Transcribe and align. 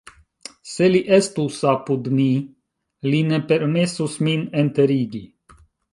Se 0.69 0.87
li 0.93 1.01
estus 1.17 1.59
apud 1.73 2.09
mi, 2.21 2.25
li 3.11 3.19
ne 3.33 3.41
permesus 3.53 4.17
min 4.29 4.47
enterigi. 4.63 5.23